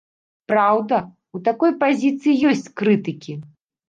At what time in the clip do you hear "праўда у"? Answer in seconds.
0.51-1.41